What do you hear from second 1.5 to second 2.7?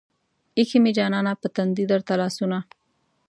تندي درته لاسونه